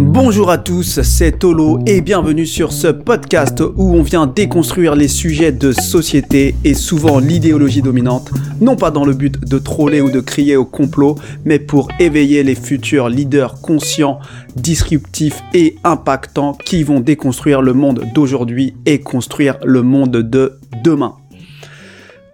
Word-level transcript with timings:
Bonjour 0.00 0.48
à 0.48 0.58
tous, 0.58 1.02
c'est 1.02 1.40
Tolo 1.40 1.80
et 1.84 2.00
bienvenue 2.02 2.46
sur 2.46 2.72
ce 2.72 2.86
podcast 2.86 3.60
où 3.60 3.96
on 3.96 4.02
vient 4.02 4.28
déconstruire 4.28 4.94
les 4.94 5.08
sujets 5.08 5.50
de 5.50 5.72
société 5.72 6.54
et 6.62 6.74
souvent 6.74 7.18
l'idéologie 7.18 7.82
dominante, 7.82 8.30
non 8.60 8.76
pas 8.76 8.92
dans 8.92 9.04
le 9.04 9.12
but 9.12 9.40
de 9.40 9.58
troller 9.58 10.00
ou 10.00 10.08
de 10.08 10.20
crier 10.20 10.54
au 10.54 10.64
complot, 10.64 11.16
mais 11.44 11.58
pour 11.58 11.88
éveiller 11.98 12.44
les 12.44 12.54
futurs 12.54 13.08
leaders 13.08 13.60
conscients, 13.60 14.20
disruptifs 14.54 15.42
et 15.52 15.74
impactants 15.82 16.52
qui 16.52 16.84
vont 16.84 17.00
déconstruire 17.00 17.60
le 17.60 17.72
monde 17.72 18.04
d'aujourd'hui 18.14 18.76
et 18.86 19.00
construire 19.00 19.58
le 19.64 19.82
monde 19.82 20.18
de 20.18 20.60
demain. 20.84 21.16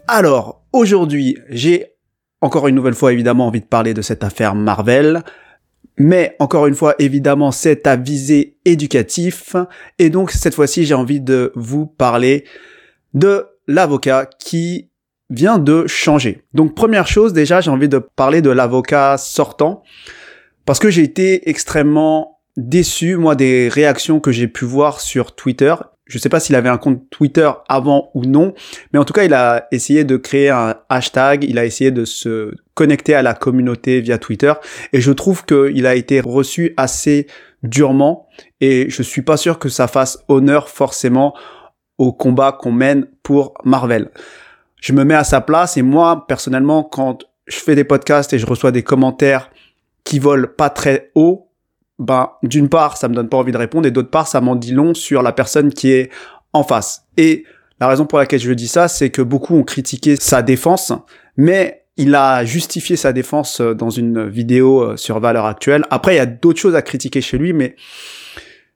Alors, 0.06 0.60
aujourd'hui, 0.74 1.38
j'ai 1.48 1.86
encore 2.42 2.68
une 2.68 2.74
nouvelle 2.74 2.92
fois 2.92 3.14
évidemment 3.14 3.46
envie 3.46 3.62
de 3.62 3.66
parler 3.66 3.94
de 3.94 4.02
cette 4.02 4.22
affaire 4.22 4.54
Marvel. 4.54 5.24
Mais 5.96 6.36
encore 6.38 6.66
une 6.66 6.74
fois, 6.74 6.94
évidemment, 6.98 7.52
c'est 7.52 7.86
à 7.86 7.96
visée 7.96 8.56
éducatif. 8.64 9.54
Et 9.98 10.10
donc, 10.10 10.30
cette 10.30 10.54
fois-ci, 10.54 10.84
j'ai 10.84 10.94
envie 10.94 11.20
de 11.20 11.52
vous 11.54 11.86
parler 11.86 12.44
de 13.14 13.46
l'avocat 13.66 14.28
qui 14.38 14.90
vient 15.30 15.58
de 15.58 15.86
changer. 15.86 16.44
Donc, 16.52 16.74
première 16.74 17.06
chose, 17.06 17.32
déjà, 17.32 17.60
j'ai 17.60 17.70
envie 17.70 17.88
de 17.88 17.98
parler 17.98 18.42
de 18.42 18.50
l'avocat 18.50 19.16
sortant. 19.18 19.82
Parce 20.66 20.78
que 20.78 20.90
j'ai 20.90 21.02
été 21.02 21.48
extrêmement 21.48 22.40
déçu, 22.56 23.16
moi, 23.16 23.34
des 23.34 23.68
réactions 23.68 24.20
que 24.20 24.32
j'ai 24.32 24.48
pu 24.48 24.64
voir 24.64 25.00
sur 25.00 25.34
Twitter 25.34 25.74
je 26.06 26.18
sais 26.18 26.28
pas 26.28 26.40
s'il 26.40 26.54
avait 26.54 26.68
un 26.68 26.76
compte 26.76 27.08
Twitter 27.10 27.50
avant 27.68 28.10
ou 28.14 28.24
non, 28.24 28.54
mais 28.92 28.98
en 28.98 29.04
tout 29.04 29.12
cas, 29.12 29.24
il 29.24 29.32
a 29.32 29.66
essayé 29.72 30.04
de 30.04 30.16
créer 30.16 30.50
un 30.50 30.76
hashtag, 30.88 31.44
il 31.44 31.58
a 31.58 31.64
essayé 31.64 31.90
de 31.90 32.04
se 32.04 32.52
connecter 32.74 33.14
à 33.14 33.22
la 33.22 33.34
communauté 33.34 34.00
via 34.00 34.18
Twitter, 34.18 34.52
et 34.92 35.00
je 35.00 35.12
trouve 35.12 35.44
qu'il 35.44 35.86
a 35.86 35.94
été 35.94 36.20
reçu 36.20 36.74
assez 36.76 37.26
durement, 37.62 38.28
et 38.60 38.90
je 38.90 39.02
suis 39.02 39.22
pas 39.22 39.36
sûr 39.36 39.58
que 39.58 39.68
ça 39.68 39.88
fasse 39.88 40.22
honneur 40.28 40.68
forcément 40.68 41.34
au 41.96 42.12
combat 42.12 42.52
qu'on 42.52 42.72
mène 42.72 43.06
pour 43.22 43.54
Marvel. 43.64 44.10
Je 44.80 44.92
me 44.92 45.04
mets 45.04 45.14
à 45.14 45.24
sa 45.24 45.40
place, 45.40 45.76
et 45.78 45.82
moi, 45.82 46.26
personnellement, 46.26 46.82
quand 46.82 47.20
je 47.46 47.56
fais 47.56 47.74
des 47.74 47.84
podcasts 47.84 48.32
et 48.32 48.38
je 48.38 48.46
reçois 48.46 48.72
des 48.72 48.82
commentaires 48.82 49.50
qui 50.04 50.18
volent 50.18 50.48
pas 50.54 50.68
très 50.70 51.10
haut, 51.14 51.50
ben 51.98 52.30
d'une 52.42 52.68
part 52.68 52.96
ça 52.96 53.08
me 53.08 53.14
donne 53.14 53.28
pas 53.28 53.36
envie 53.36 53.52
de 53.52 53.56
répondre 53.56 53.86
et 53.86 53.90
d'autre 53.90 54.10
part 54.10 54.26
ça 54.26 54.40
m'en 54.40 54.56
dit 54.56 54.72
long 54.72 54.94
sur 54.94 55.22
la 55.22 55.32
personne 55.32 55.72
qui 55.72 55.92
est 55.92 56.10
en 56.52 56.62
face. 56.62 57.06
Et 57.16 57.44
la 57.80 57.88
raison 57.88 58.06
pour 58.06 58.18
laquelle 58.18 58.40
je 58.40 58.52
dis 58.52 58.68
ça, 58.68 58.88
c'est 58.88 59.10
que 59.10 59.22
beaucoup 59.22 59.54
ont 59.56 59.64
critiqué 59.64 60.16
sa 60.16 60.42
défense, 60.42 60.92
mais 61.36 61.84
il 61.96 62.14
a 62.14 62.44
justifié 62.44 62.96
sa 62.96 63.12
défense 63.12 63.60
euh, 63.60 63.74
dans 63.74 63.90
une 63.90 64.26
vidéo 64.28 64.82
euh, 64.82 64.96
sur 64.96 65.20
Valeur 65.20 65.46
Actuelle. 65.46 65.84
Après, 65.90 66.14
il 66.14 66.16
y 66.16 66.20
a 66.20 66.26
d'autres 66.26 66.60
choses 66.60 66.74
à 66.74 66.82
critiquer 66.82 67.20
chez 67.20 67.38
lui, 67.38 67.52
mais 67.52 67.76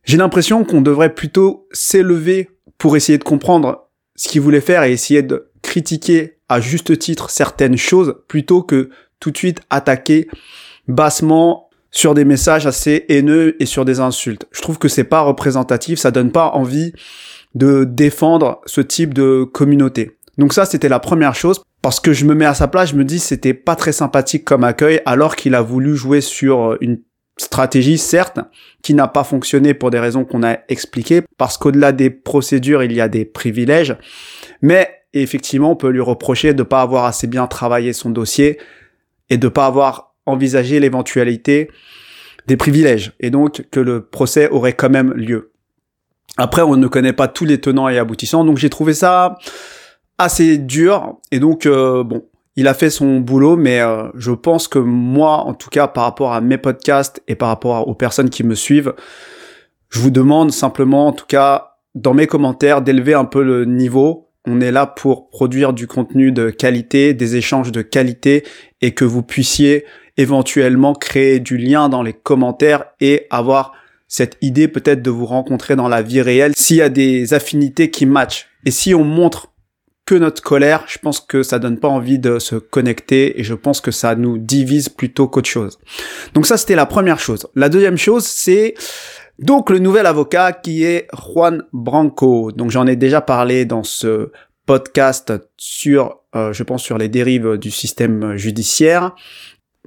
j'ai 0.05 0.17
l'impression 0.17 0.65
qu'on 0.65 0.81
devrait 0.81 1.15
plutôt 1.15 1.69
s'élever 1.73 2.51
pour 2.77 2.97
essayer 2.97 3.19
de 3.19 3.25
comprendre 3.25 3.89
ce 4.15 4.29
qu'il 4.29 4.41
voulait 4.41 4.61
faire 4.61 4.83
et 4.85 4.93
essayer 4.93 5.23
de 5.23 5.51
critiquer 5.63 6.39
à 6.49 6.61
juste 6.61 6.99
titre 6.99 7.31
certaines 7.31 7.77
choses 7.77 8.17
plutôt 8.29 8.63
que 8.63 8.91
tout 9.21 9.31
de 9.31 9.37
suite 9.37 9.61
attaquer 9.69 10.29
bassement 10.87 11.68
sur 11.99 12.15
des 12.15 12.25
messages 12.25 12.65
assez 12.65 13.07
haineux 13.09 13.61
et 13.61 13.67
sur 13.67 13.85
des 13.85 13.99
insultes. 13.99 14.47
Je 14.53 14.63
trouve 14.63 14.79
que 14.79 14.87
c'est 14.87 15.03
pas 15.03 15.23
représentatif, 15.23 15.99
ça 15.99 16.13
donne 16.13 16.31
pas 16.31 16.51
envie 16.51 16.93
de 17.57 17.83
défendre 17.83 18.61
ce 18.67 18.81
type 18.81 19.13
de 19.13 19.43
communauté. 19.43 20.17
Donc 20.37 20.53
ça, 20.53 20.65
c'était 20.65 20.89
la 20.89 21.01
première 21.01 21.35
chose. 21.35 21.61
Parce 21.83 21.99
que 21.99 22.13
je 22.13 22.25
me 22.25 22.35
mets 22.35 22.45
à 22.45 22.55
sa 22.55 22.69
place, 22.69 22.91
je 22.91 22.95
me 22.95 23.05
dis 23.05 23.19
c'était 23.19 23.53
pas 23.53 23.75
très 23.75 23.91
sympathique 23.91 24.45
comme 24.45 24.63
accueil, 24.63 25.01
alors 25.07 25.35
qu'il 25.35 25.57
a 25.57 25.61
voulu 25.61 25.97
jouer 25.97 26.21
sur 26.21 26.77
une 26.81 27.01
stratégie, 27.37 27.99
certes, 27.99 28.39
qui 28.81 28.95
n'a 28.95 29.09
pas 29.09 29.25
fonctionné 29.25 29.75
pour 29.75 29.91
des 29.91 29.99
raisons 29.99 30.25
qu'on 30.25 30.45
a 30.45 30.59
expliquées, 30.69 31.23
parce 31.37 31.59
qu'au-delà 31.59 31.91
des 31.91 32.11
procédures, 32.11 32.85
il 32.85 32.93
y 32.93 33.01
a 33.01 33.09
des 33.09 33.25
privilèges. 33.25 33.97
Mais 34.63 34.89
effectivement, 35.15 35.73
on 35.73 35.77
peut 35.77 35.91
lui 35.91 36.01
reprocher 36.01 36.55
de 36.55 36.63
pas 36.63 36.83
avoir 36.83 37.07
assez 37.07 37.27
bien 37.27 37.49
travaillé 37.49 37.93
son 37.93 38.11
dossier 38.11 38.59
et 39.31 39.37
de 39.37 39.49
pas 39.49 39.67
avoir 39.67 40.08
envisager 40.29 40.81
l'éventualité 40.81 41.71
des 42.47 42.57
privilèges 42.57 43.13
et 43.21 43.31
donc 43.31 43.67
que 43.71 43.81
le 43.81 44.05
procès 44.05 44.49
aurait 44.49 44.73
quand 44.73 44.91
même 44.91 45.13
lieu. 45.13 45.53
Après, 46.37 46.63
on 46.63 46.77
ne 46.77 46.87
connaît 46.87 47.13
pas 47.13 47.29
tous 47.29 47.45
les 47.45 47.61
tenants 47.61 47.89
et 47.89 47.99
aboutissants, 47.99 48.45
donc 48.45 48.59
j'ai 48.59 48.71
trouvé 48.71 48.95
ça 48.95 49.39
assez 50.19 50.59
dur 50.59 51.19
et 51.31 51.41
donc 51.41 51.67
euh, 51.67 52.05
bon, 52.05 52.25
il 52.57 52.69
a 52.69 52.75
fait 52.75 52.91
son 52.91 53.21
boulot, 53.21 53.57
mais 53.57 53.81
euh, 53.81 54.09
je 54.15 54.33
pense 54.33 54.69
que 54.69 54.79
moi, 54.79 55.39
en 55.39 55.55
tout 55.55 55.71
cas 55.71 55.89
par 55.89 56.05
rapport 56.05 56.33
à 56.33 56.41
mes 56.41 56.59
podcasts 56.59 57.23
et 57.29 57.35
par 57.35 57.49
rapport 57.49 57.89
aux 57.89 57.95
personnes 57.95 58.31
qui 58.31 58.45
me 58.45 58.55
suivent, 58.55 58.95
je 59.91 60.01
vous 60.01 60.11
demande 60.11 60.53
simplement, 60.53 61.07
en 61.07 61.13
tout 61.13 61.27
cas 61.27 61.77
dans 61.95 62.15
mes 62.15 62.27
commentaires, 62.27 62.83
d'élever 62.83 63.15
un 63.15 63.25
peu 63.25 63.43
le 63.43 63.65
niveau 63.65 64.29
on 64.49 64.61
est 64.61 64.73
là 64.73 64.87
pour 64.87 65.29
produire 65.29 65.73
du 65.73 65.87
contenu 65.87 66.33
de 66.33 66.51
qualité, 66.51 67.13
des 67.13 67.37
échanges 67.37 67.71
de 67.71 67.83
qualité 67.83 68.45
et 68.81 68.93
que 68.93 69.05
vous 69.05 69.23
puissiez 69.23 69.85
éventuellement 70.19 70.95
créer 70.95 71.41
du 71.41 71.57
lien 71.57 71.89
dans 71.89 72.03
les 72.03 72.13
commentaires 72.13 72.85
et 73.01 73.27
avoir 73.31 73.73
cette 74.09 74.37
idée 74.43 74.69
peut-être 74.69 75.01
de 75.01 75.11
vous 75.11 75.27
rencontrer 75.27 75.77
dans 75.77 75.89
la 75.89 76.03
vie 76.03 76.21
réelle 76.21 76.53
s'il 76.57 76.77
y 76.77 76.83
a 76.83 76.89
des 76.89 77.33
affinités 77.33 77.91
qui 77.91 78.05
matchent. 78.05 78.49
Et 78.67 78.71
si 78.71 78.95
on 78.95 79.05
montre 79.05 79.53
que 80.05 80.15
notre 80.15 80.43
colère, 80.43 80.85
je 80.89 80.99
pense 80.99 81.21
que 81.21 81.43
ça 81.43 81.59
donne 81.59 81.79
pas 81.79 81.89
envie 81.89 82.19
de 82.19 82.39
se 82.39 82.57
connecter 82.57 83.39
et 83.39 83.45
je 83.45 83.55
pense 83.55 83.81
que 83.81 83.91
ça 83.91 84.15
nous 84.17 84.39
divise 84.39 84.89
plutôt 84.89 85.29
qu'autre 85.29 85.49
chose. 85.49 85.79
Donc 86.35 86.47
ça 86.47 86.57
c'était 86.57 86.75
la 86.75 86.87
première 86.87 87.21
chose. 87.21 87.47
La 87.55 87.69
deuxième 87.69 87.99
chose 87.99 88.25
c'est 88.25 88.75
donc 89.39 89.71
le 89.71 89.79
nouvel 89.79 90.07
avocat 90.07 90.53
qui 90.53 90.83
est 90.83 91.07
Juan 91.13 91.63
Branco. 91.73 92.51
Donc 92.51 92.71
j'en 92.71 92.87
ai 92.87 92.97
déjà 92.97 93.21
parlé 93.21 93.67
dans 93.67 93.85
ce 93.85 94.33
podcast 94.67 95.33
sur, 95.57 96.21
euh, 96.35 96.53
je 96.53 96.63
pense, 96.63 96.83
sur 96.83 96.99
les 96.99 97.09
dérives 97.09 97.57
du 97.57 97.71
système 97.71 98.37
judiciaire. 98.37 99.15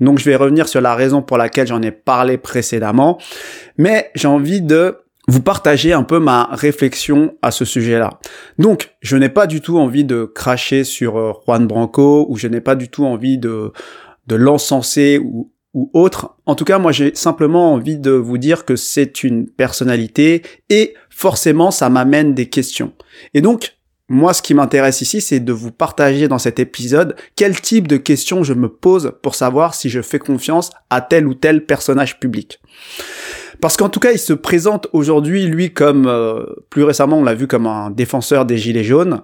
Donc 0.01 0.19
je 0.19 0.25
vais 0.25 0.35
revenir 0.35 0.67
sur 0.67 0.81
la 0.81 0.95
raison 0.95 1.21
pour 1.21 1.37
laquelle 1.37 1.67
j'en 1.67 1.81
ai 1.81 1.91
parlé 1.91 2.37
précédemment, 2.37 3.17
mais 3.77 4.11
j'ai 4.15 4.27
envie 4.27 4.61
de 4.61 4.97
vous 5.27 5.41
partager 5.41 5.93
un 5.93 6.03
peu 6.03 6.19
ma 6.19 6.49
réflexion 6.51 7.37
à 7.41 7.51
ce 7.51 7.63
sujet-là. 7.63 8.19
Donc, 8.57 8.95
je 9.01 9.15
n'ai 9.15 9.29
pas 9.29 9.45
du 9.47 9.61
tout 9.61 9.77
envie 9.77 10.03
de 10.03 10.25
cracher 10.25 10.83
sur 10.83 11.17
euh, 11.17 11.31
Juan 11.45 11.67
Branco 11.67 12.25
ou 12.27 12.37
je 12.37 12.47
n'ai 12.47 12.59
pas 12.59 12.75
du 12.75 12.89
tout 12.89 13.05
envie 13.05 13.37
de 13.37 13.71
de 14.27 14.35
l'encenser 14.35 15.19
ou 15.19 15.51
ou 15.73 15.89
autre. 15.93 16.35
En 16.45 16.55
tout 16.55 16.65
cas, 16.65 16.79
moi, 16.79 16.91
j'ai 16.91 17.15
simplement 17.15 17.73
envie 17.73 17.97
de 17.97 18.11
vous 18.11 18.37
dire 18.37 18.65
que 18.65 18.75
c'est 18.75 19.23
une 19.23 19.47
personnalité 19.47 20.41
et 20.69 20.95
forcément, 21.09 21.71
ça 21.71 21.89
m'amène 21.89 22.33
des 22.33 22.49
questions. 22.49 22.91
Et 23.33 23.41
donc, 23.41 23.77
moi, 24.11 24.33
ce 24.33 24.41
qui 24.41 24.53
m'intéresse 24.53 24.99
ici, 24.99 25.21
c'est 25.21 25.39
de 25.39 25.53
vous 25.53 25.71
partager 25.71 26.27
dans 26.27 26.37
cet 26.37 26.59
épisode 26.59 27.15
quel 27.37 27.61
type 27.61 27.87
de 27.87 27.95
questions 27.95 28.43
je 28.43 28.53
me 28.53 28.67
pose 28.67 29.13
pour 29.23 29.35
savoir 29.35 29.73
si 29.73 29.89
je 29.89 30.01
fais 30.01 30.19
confiance 30.19 30.69
à 30.89 30.99
tel 30.99 31.25
ou 31.25 31.33
tel 31.33 31.65
personnage 31.65 32.19
public. 32.19 32.59
Parce 33.61 33.77
qu'en 33.77 33.87
tout 33.87 34.01
cas, 34.01 34.11
il 34.11 34.19
se 34.19 34.33
présente 34.33 34.89
aujourd'hui, 34.91 35.45
lui, 35.45 35.71
comme, 35.71 36.07
euh, 36.07 36.43
plus 36.69 36.83
récemment, 36.83 37.19
on 37.19 37.23
l'a 37.23 37.35
vu 37.35 37.47
comme 37.47 37.67
un 37.67 37.89
défenseur 37.89 38.45
des 38.45 38.57
Gilets 38.57 38.83
jaunes. 38.83 39.21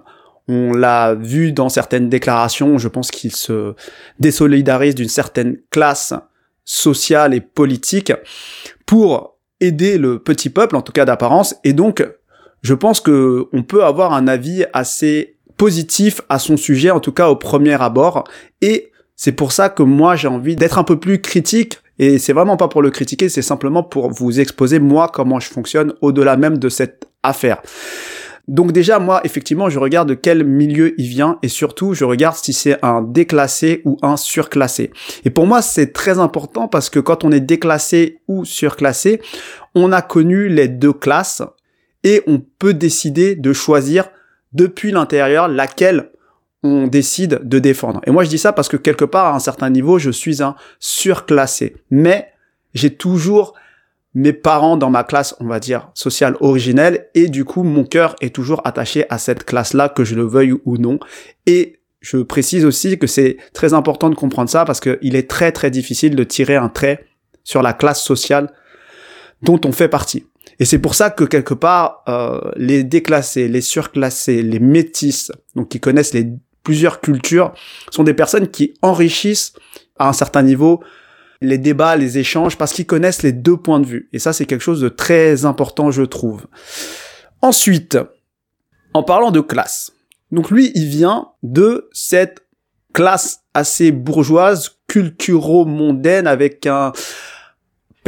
On 0.48 0.72
l'a 0.72 1.14
vu 1.14 1.52
dans 1.52 1.68
certaines 1.68 2.08
déclarations, 2.08 2.78
je 2.78 2.88
pense 2.88 3.10
qu'il 3.10 3.36
se 3.36 3.74
désolidarise 4.18 4.94
d'une 4.94 5.10
certaine 5.10 5.58
classe 5.68 6.14
sociale 6.64 7.34
et 7.34 7.42
politique 7.42 8.14
pour 8.86 9.36
aider 9.60 9.98
le 9.98 10.18
petit 10.18 10.48
peuple, 10.48 10.76
en 10.76 10.82
tout 10.82 10.92
cas 10.92 11.04
d'apparence, 11.04 11.56
et 11.62 11.74
donc 11.74 12.02
je 12.62 12.74
pense 12.74 13.00
que 13.00 13.46
on 13.52 13.62
peut 13.62 13.84
avoir 13.84 14.12
un 14.12 14.28
avis 14.28 14.64
assez 14.72 15.36
positif 15.56 16.20
à 16.28 16.38
son 16.38 16.56
sujet, 16.56 16.90
en 16.90 17.00
tout 17.00 17.12
cas 17.12 17.28
au 17.28 17.36
premier 17.36 17.80
abord. 17.80 18.24
Et 18.62 18.90
c'est 19.16 19.32
pour 19.32 19.52
ça 19.52 19.68
que 19.68 19.82
moi 19.82 20.16
j'ai 20.16 20.28
envie 20.28 20.56
d'être 20.56 20.78
un 20.78 20.84
peu 20.84 20.98
plus 20.98 21.20
critique. 21.20 21.78
Et 21.98 22.18
c'est 22.18 22.32
vraiment 22.32 22.56
pas 22.56 22.68
pour 22.68 22.80
le 22.80 22.90
critiquer, 22.90 23.28
c'est 23.28 23.42
simplement 23.42 23.82
pour 23.82 24.10
vous 24.10 24.38
exposer 24.38 24.78
moi 24.78 25.10
comment 25.12 25.40
je 25.40 25.48
fonctionne 25.48 25.94
au-delà 26.00 26.36
même 26.36 26.58
de 26.58 26.68
cette 26.68 27.08
affaire. 27.24 27.60
Donc 28.46 28.72
déjà, 28.72 28.98
moi, 28.98 29.20
effectivement, 29.24 29.68
je 29.68 29.78
regarde 29.78 30.08
de 30.08 30.14
quel 30.14 30.42
milieu 30.42 30.94
il 30.98 31.06
vient 31.06 31.38
et 31.42 31.48
surtout, 31.48 31.92
je 31.92 32.04
regarde 32.04 32.34
si 32.36 32.54
c'est 32.54 32.82
un 32.82 33.02
déclassé 33.02 33.82
ou 33.84 33.98
un 34.00 34.16
surclassé. 34.16 34.90
Et 35.26 35.30
pour 35.30 35.46
moi, 35.46 35.60
c'est 35.60 35.92
très 35.92 36.18
important 36.18 36.66
parce 36.66 36.88
que 36.88 36.98
quand 36.98 37.24
on 37.24 37.30
est 37.30 37.40
déclassé 37.40 38.20
ou 38.26 38.46
surclassé, 38.46 39.20
on 39.74 39.92
a 39.92 40.00
connu 40.00 40.48
les 40.48 40.66
deux 40.66 40.94
classes 40.94 41.42
et 42.04 42.22
on 42.26 42.40
peut 42.58 42.74
décider 42.74 43.34
de 43.34 43.52
choisir 43.52 44.10
depuis 44.52 44.92
l'intérieur 44.92 45.48
laquelle 45.48 46.10
on 46.62 46.86
décide 46.86 47.40
de 47.44 47.58
défendre. 47.58 48.00
Et 48.06 48.10
moi 48.10 48.24
je 48.24 48.28
dis 48.28 48.38
ça 48.38 48.52
parce 48.52 48.68
que 48.68 48.76
quelque 48.76 49.04
part 49.04 49.26
à 49.26 49.36
un 49.36 49.38
certain 49.38 49.70
niveau 49.70 49.98
je 49.98 50.10
suis 50.10 50.42
un 50.42 50.56
surclassé. 50.80 51.76
Mais 51.90 52.32
j'ai 52.74 52.94
toujours 52.94 53.54
mes 54.14 54.32
parents 54.32 54.76
dans 54.76 54.90
ma 54.90 55.04
classe, 55.04 55.36
on 55.38 55.46
va 55.46 55.60
dire, 55.60 55.90
sociale 55.94 56.36
originelle, 56.40 57.08
et 57.14 57.28
du 57.28 57.44
coup 57.44 57.62
mon 57.62 57.84
cœur 57.84 58.16
est 58.20 58.34
toujours 58.34 58.62
attaché 58.66 59.04
à 59.10 59.18
cette 59.18 59.44
classe-là, 59.44 59.88
que 59.88 60.04
je 60.04 60.14
le 60.14 60.26
veuille 60.26 60.54
ou 60.64 60.78
non. 60.78 60.98
Et 61.46 61.80
je 62.00 62.18
précise 62.18 62.64
aussi 62.64 62.98
que 62.98 63.06
c'est 63.06 63.36
très 63.52 63.74
important 63.74 64.10
de 64.10 64.14
comprendre 64.14 64.50
ça 64.50 64.64
parce 64.64 64.80
qu'il 64.80 65.14
est 65.14 65.28
très 65.28 65.52
très 65.52 65.70
difficile 65.70 66.16
de 66.16 66.24
tirer 66.24 66.56
un 66.56 66.68
trait 66.68 67.04
sur 67.44 67.62
la 67.62 67.72
classe 67.72 68.02
sociale 68.02 68.52
dont 69.42 69.60
on 69.64 69.72
fait 69.72 69.88
partie. 69.88 70.26
Et 70.58 70.64
c'est 70.64 70.78
pour 70.78 70.94
ça 70.94 71.10
que 71.10 71.24
quelque 71.24 71.54
part, 71.54 72.02
euh, 72.08 72.40
les 72.56 72.82
déclassés, 72.84 73.48
les 73.48 73.60
surclassés, 73.60 74.42
les 74.42 74.58
métis, 74.58 75.30
donc 75.54 75.68
qui 75.68 75.80
connaissent 75.80 76.14
les 76.14 76.28
plusieurs 76.64 77.00
cultures, 77.00 77.54
sont 77.90 78.04
des 78.04 78.14
personnes 78.14 78.48
qui 78.48 78.74
enrichissent 78.82 79.52
à 79.98 80.08
un 80.08 80.12
certain 80.12 80.42
niveau 80.42 80.82
les 81.40 81.58
débats, 81.58 81.96
les 81.96 82.18
échanges, 82.18 82.58
parce 82.58 82.72
qu'ils 82.72 82.86
connaissent 82.86 83.22
les 83.22 83.32
deux 83.32 83.56
points 83.56 83.80
de 83.80 83.86
vue. 83.86 84.08
Et 84.12 84.18
ça, 84.18 84.32
c'est 84.32 84.44
quelque 84.44 84.62
chose 84.62 84.80
de 84.80 84.88
très 84.88 85.44
important, 85.44 85.90
je 85.90 86.02
trouve. 86.02 86.46
Ensuite, 87.42 87.96
en 88.92 89.02
parlant 89.02 89.30
de 89.30 89.40
classe. 89.40 89.92
Donc 90.32 90.50
lui, 90.50 90.72
il 90.74 90.86
vient 90.86 91.28
de 91.42 91.88
cette 91.92 92.44
classe 92.92 93.44
assez 93.54 93.92
bourgeoise, 93.92 94.78
culturo-mondaine, 94.88 96.26
avec 96.26 96.66
un, 96.66 96.92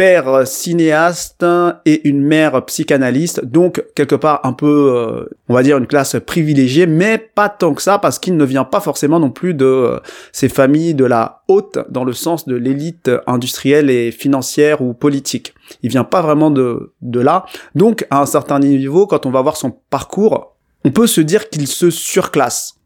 père 0.00 0.46
cinéaste 0.46 1.44
et 1.84 2.08
une 2.08 2.22
mère 2.22 2.64
psychanalyste, 2.64 3.44
donc 3.44 3.84
quelque 3.94 4.14
part 4.14 4.40
un 4.44 4.54
peu, 4.54 4.94
euh, 4.96 5.28
on 5.50 5.52
va 5.52 5.62
dire, 5.62 5.76
une 5.76 5.86
classe 5.86 6.16
privilégiée, 6.24 6.86
mais 6.86 7.18
pas 7.18 7.50
tant 7.50 7.74
que 7.74 7.82
ça, 7.82 7.98
parce 7.98 8.18
qu'il 8.18 8.38
ne 8.38 8.44
vient 8.46 8.64
pas 8.64 8.80
forcément 8.80 9.20
non 9.20 9.28
plus 9.28 9.52
de 9.52 9.66
euh, 9.66 9.98
ces 10.32 10.48
familles 10.48 10.94
de 10.94 11.04
la 11.04 11.42
haute, 11.48 11.80
dans 11.90 12.04
le 12.04 12.14
sens 12.14 12.46
de 12.46 12.56
l'élite 12.56 13.10
industrielle 13.26 13.90
et 13.90 14.10
financière 14.10 14.80
ou 14.80 14.94
politique. 14.94 15.52
Il 15.82 15.90
vient 15.90 16.04
pas 16.04 16.22
vraiment 16.22 16.50
de, 16.50 16.94
de 17.02 17.20
là. 17.20 17.44
Donc, 17.74 18.06
à 18.08 18.22
un 18.22 18.26
certain 18.26 18.58
niveau, 18.58 19.06
quand 19.06 19.26
on 19.26 19.30
va 19.30 19.42
voir 19.42 19.58
son 19.58 19.70
parcours, 19.90 20.56
on 20.82 20.92
peut 20.92 21.08
se 21.08 21.20
dire 21.20 21.50
qu'il 21.50 21.66
se 21.66 21.90
surclasse. 21.90 22.76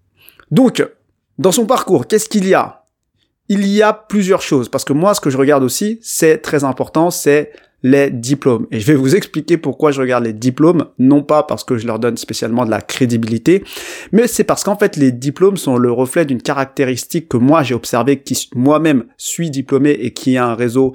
Donc, 0.50 0.84
dans 1.38 1.52
son 1.52 1.66
parcours, 1.66 2.08
qu'est-ce 2.08 2.28
qu'il 2.28 2.48
y 2.48 2.54
a? 2.54 2.83
Il 3.48 3.66
y 3.66 3.82
a 3.82 3.92
plusieurs 3.92 4.42
choses, 4.42 4.68
parce 4.68 4.84
que 4.84 4.92
moi, 4.92 5.14
ce 5.14 5.20
que 5.20 5.30
je 5.30 5.36
regarde 5.36 5.62
aussi, 5.62 5.98
c'est 6.02 6.38
très 6.38 6.64
important, 6.64 7.10
c'est 7.10 7.52
les 7.82 8.10
diplômes. 8.10 8.66
Et 8.70 8.80
je 8.80 8.86
vais 8.86 8.94
vous 8.94 9.14
expliquer 9.16 9.58
pourquoi 9.58 9.92
je 9.92 10.00
regarde 10.00 10.24
les 10.24 10.32
diplômes, 10.32 10.86
non 10.98 11.22
pas 11.22 11.42
parce 11.42 11.62
que 11.62 11.76
je 11.76 11.86
leur 11.86 11.98
donne 11.98 12.16
spécialement 12.16 12.64
de 12.64 12.70
la 12.70 12.80
crédibilité, 12.80 13.62
mais 14.10 14.26
c'est 14.26 14.44
parce 14.44 14.64
qu'en 14.64 14.76
fait, 14.76 14.96
les 14.96 15.12
diplômes 15.12 15.58
sont 15.58 15.76
le 15.76 15.92
reflet 15.92 16.24
d'une 16.24 16.42
caractéristique 16.42 17.28
que 17.28 17.36
moi, 17.36 17.62
j'ai 17.62 17.74
observé, 17.74 18.20
qui 18.20 18.48
moi-même 18.54 19.04
suis 19.18 19.50
diplômé 19.50 19.90
et 19.90 20.12
qui 20.12 20.36
a 20.36 20.46
un 20.46 20.54
réseau 20.54 20.94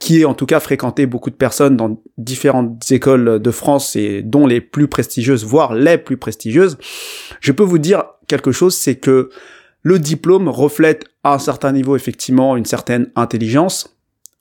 qui 0.00 0.20
est 0.20 0.24
en 0.24 0.34
tout 0.34 0.46
cas 0.46 0.60
fréquenté 0.60 1.06
beaucoup 1.06 1.30
de 1.30 1.36
personnes 1.36 1.76
dans 1.76 2.02
différentes 2.18 2.90
écoles 2.90 3.40
de 3.40 3.50
France 3.50 3.96
et 3.96 4.22
dont 4.22 4.46
les 4.46 4.60
plus 4.60 4.88
prestigieuses, 4.88 5.44
voire 5.44 5.74
les 5.74 5.98
plus 5.98 6.16
prestigieuses. 6.16 6.76
Je 7.40 7.52
peux 7.52 7.62
vous 7.62 7.78
dire 7.78 8.04
quelque 8.26 8.52
chose, 8.52 8.74
c'est 8.76 8.96
que 8.96 9.30
le 9.84 9.98
diplôme 9.98 10.48
reflète 10.48 11.04
à 11.22 11.34
un 11.34 11.38
certain 11.38 11.70
niveau 11.70 11.94
effectivement 11.94 12.56
une 12.56 12.64
certaine 12.64 13.12
intelligence, 13.14 13.96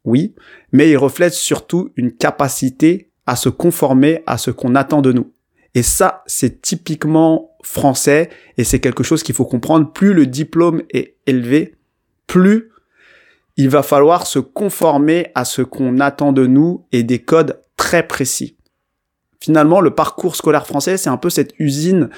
oui, 0.06 0.34
mais 0.72 0.90
il 0.90 0.98
reflète 0.98 1.34
surtout 1.34 1.92
une 1.98 2.14
capacité 2.14 3.12
à 3.26 3.36
se 3.36 3.50
conformer 3.50 4.24
à 4.26 4.38
ce 4.38 4.52
qu'on 4.52 4.74
attend 4.74 5.02
de 5.02 5.12
nous. 5.12 5.32
Et 5.76 5.84
ça, 5.84 6.24
c'est 6.28 6.62
typiquement 6.62 7.52
français 7.62 8.30
et 8.58 8.64
c'est 8.64 8.80
quelque 8.80 9.04
chose 9.04 9.22
qu'il 9.22 9.36
faut 9.36 9.46
comprendre. 9.46 9.92
Plus 9.92 10.14
le 10.14 10.28
diplôme 10.28 10.84
est 10.92 11.18
élevé, 11.28 11.76
plus 12.26 12.72
il 13.58 13.70
va 13.70 13.84
falloir 13.84 14.26
se 14.28 14.40
conformer 14.40 15.28
à 15.36 15.46
ce 15.46 15.62
qu'on 15.62 16.00
attend 16.00 16.32
de 16.32 16.48
nous 16.48 16.86
et 16.92 17.04
des 17.04 17.20
codes 17.20 17.62
très 17.76 18.08
précis. 18.08 18.58
Finalement, 19.42 19.82
le 19.82 19.94
parcours 19.94 20.38
scolaire 20.38 20.66
français, 20.66 20.96
c'est 20.96 21.10
un 21.10 21.18
peu 21.18 21.30
cette 21.30 21.54
usine 21.60 22.10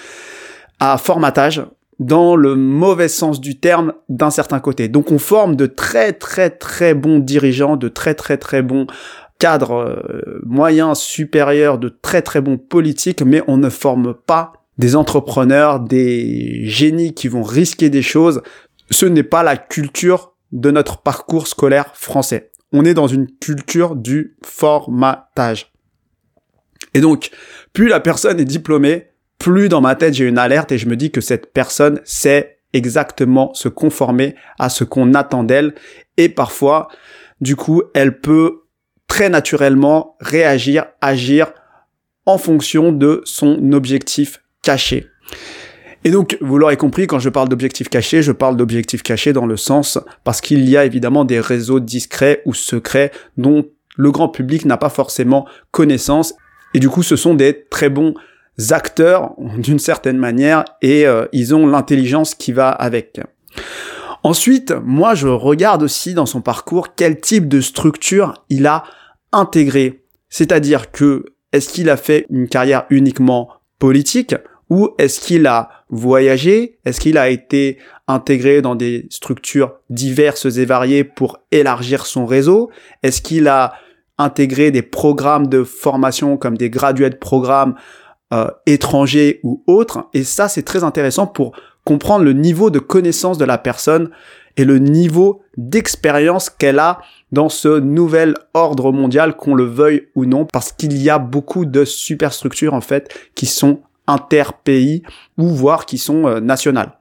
à 0.80 0.98
formatage 0.98 1.64
dans 2.00 2.36
le 2.36 2.56
mauvais 2.56 3.08
sens 3.08 3.40
du 3.40 3.60
terme 3.60 3.94
d'un 4.10 4.30
certain 4.30 4.60
côté. 4.60 4.88
Donc 4.88 5.12
on 5.12 5.20
forme 5.20 5.56
de 5.56 5.66
très 5.66 6.14
très 6.14 6.50
très 6.50 6.94
bons 6.94 7.20
dirigeants, 7.20 7.78
de 7.78 7.88
très 7.88 8.16
très 8.16 8.38
très 8.38 8.62
bons 8.62 8.88
cadres 9.40 9.74
euh, 9.74 10.42
moyens 10.46 11.00
supérieurs, 11.00 11.78
de 11.78 11.90
très 11.90 12.22
très 12.22 12.42
bons 12.42 12.58
politiques, 12.58 13.22
mais 13.22 13.42
on 13.48 13.58
ne 13.58 13.70
forme 13.70 14.14
pas 14.14 14.54
des 14.78 14.96
entrepreneurs, 14.96 15.80
des 15.80 16.66
génies 16.66 17.14
qui 17.14 17.28
vont 17.28 17.44
risquer 17.44 17.90
des 17.90 18.02
choses. 18.02 18.42
Ce 18.92 19.06
n'est 19.06 19.24
pas 19.24 19.44
la 19.44 19.58
culture 19.58 20.34
de 20.52 20.72
notre 20.72 21.02
parcours 21.02 21.48
scolaire 21.48 21.96
français. 21.96 22.52
On 22.72 22.84
est 22.84 22.94
dans 22.94 23.08
une 23.08 23.28
culture 23.28 23.96
du 23.96 24.36
formatage. 24.44 25.72
Et 26.94 27.02
donc, 27.02 27.32
plus 27.74 27.88
la 27.88 28.00
personne 28.00 28.40
est 28.40 28.46
diplômée, 28.46 29.08
plus 29.46 29.70
dans 29.70 29.80
ma 29.80 29.94
tête 29.94 30.16
j'ai 30.16 30.26
une 30.26 30.40
alerte 30.40 30.72
et 30.72 30.80
je 30.80 30.88
me 30.88 30.96
dis 30.96 31.12
que 31.12 31.22
cette 31.22 31.54
personne 31.54 32.02
sait 32.04 32.58
exactement 32.74 33.54
se 33.54 33.70
conformer 33.70 34.34
à 34.58 34.70
ce 34.70 34.84
qu'on 34.84 35.14
attend 35.14 35.44
d'elle 35.44 35.76
et 36.18 36.30
parfois 36.30 36.88
du 37.42 37.56
coup 37.56 37.84
elle 37.94 38.20
peut 38.20 38.64
très 39.08 39.30
naturellement 39.30 40.18
réagir, 40.20 40.88
agir 41.00 41.54
en 42.26 42.40
fonction 42.40 42.92
de 42.92 43.22
son 43.24 43.72
objectif 43.72 44.42
caché. 44.64 45.06
Et 46.04 46.10
donc, 46.10 46.40
vous 46.42 46.58
l'aurez 46.58 46.78
compris, 46.78 47.06
quand 47.06 47.20
je 47.20 47.30
parle 47.30 47.48
d'objectif 47.48 47.88
caché, 47.88 48.24
je 48.24 48.32
parle 48.32 48.58
d'objectif 48.58 49.04
caché 49.04 49.32
dans 49.32 49.46
le 49.46 49.58
sens 49.58 50.00
parce 50.24 50.42
qu'il 50.42 50.68
y 50.68 50.76
a 50.76 50.86
évidemment 50.86 51.24
des 51.24 51.40
réseaux 51.40 51.80
discrets 51.80 52.42
ou 52.46 52.56
secrets 52.56 53.12
dont 53.38 53.66
le 53.96 54.10
grand 54.10 54.30
public 54.30 54.66
n'a 54.66 54.78
pas 54.78 54.90
forcément 54.90 55.48
connaissance. 55.70 56.34
Et 56.74 56.80
du 56.80 56.90
coup, 56.90 57.04
ce 57.04 57.16
sont 57.16 57.36
des 57.36 57.66
très 57.70 57.90
bons 57.90 58.16
acteurs 58.70 59.34
d'une 59.58 59.80
certaine 59.80 60.18
manière 60.18 60.66
et 60.82 61.06
euh, 61.06 61.26
ils 61.32 61.54
ont 61.54 61.68
l'intelligence 61.68 62.36
qui 62.36 62.52
va 62.52 62.70
avec. 62.70 63.20
Ensuite, 64.24 64.74
moi 64.84 65.14
je 65.14 65.28
regarde 65.28 65.84
aussi 65.84 66.14
dans 66.14 66.26
son 66.26 66.42
parcours 66.42 66.96
quel 66.96 67.20
type 67.20 67.48
de 67.48 67.62
structure 67.62 68.44
il 68.50 68.66
a 68.66 68.84
intégré. 69.32 70.04
C'est-à-dire 70.30 70.92
que 70.92 71.26
est-ce 71.52 71.70
qu'il 71.70 71.90
a 71.90 71.98
fait 71.98 72.26
une 72.30 72.48
carrière 72.48 72.86
uniquement 72.90 73.50
politique 73.80 74.36
ou 74.70 74.90
est-ce 74.98 75.20
qu'il 75.20 75.46
a 75.46 75.70
voyagé? 75.90 76.80
Est-ce 76.86 77.00
qu'il 77.00 77.18
a 77.18 77.30
été 77.30 77.78
intégré 78.08 78.62
dans 78.62 78.76
des 78.76 79.06
structures 79.10 79.76
diverses 79.90 80.58
et 80.58 80.66
variées 80.66 81.04
pour 81.04 81.38
élargir 81.52 82.06
son 82.06 82.26
réseau? 82.26 82.72
Est-ce 83.04 83.22
qu'il 83.22 83.48
a 83.48 83.74
intégré 84.18 84.72
des 84.72 84.82
programmes 84.82 85.48
de 85.48 85.64
formation 85.64 86.38
comme 86.38 86.58
des 86.58 86.70
graduate 86.70 87.20
programmes 87.20 87.76
euh, 88.34 88.48
étrangers 88.66 89.40
ou 89.44 89.64
autres. 89.68 90.10
Et 90.14 90.24
ça, 90.24 90.48
c'est 90.48 90.64
très 90.64 90.84
intéressant 90.84 91.28
pour 91.28 91.54
comprendre 91.84 92.26
le 92.26 92.34
niveau 92.34 92.70
de 92.70 92.80
connaissance 92.80 93.38
de 93.38 93.46
la 93.46 93.58
personne 93.58 94.10
et 94.58 94.66
le 94.66 94.80
niveau 94.80 95.42
d'expérience 95.58 96.50
qu'elle 96.50 96.80
a 96.80 97.00
dans 97.32 97.50
ce 97.50 97.80
nouvel 97.80 98.34
ordre 98.54 98.92
mondial, 98.92 99.36
qu'on 99.36 99.56
le 99.56 99.66
veuille 99.66 100.08
ou 100.16 100.26
non, 100.26 100.46
parce 100.46 100.72
qu'il 100.72 100.98
y 100.98 101.10
a 101.10 101.20
beaucoup 101.20 101.66
de 101.66 101.86
superstructures 101.86 102.74
en 102.74 102.82
fait 102.82 103.14
qui 103.36 103.46
sont 103.46 103.82
interpays 104.08 105.02
ou 105.38 105.48
voire 105.50 105.86
qui 105.86 105.98
sont 105.98 106.28
euh, 106.28 106.40
nationales. 106.40 106.94